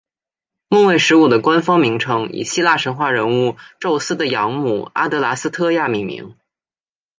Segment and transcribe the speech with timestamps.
[0.67, 6.35] 木卫十五的官方名称以希腊神话人物宙斯的养母阿德剌斯忒亚命名。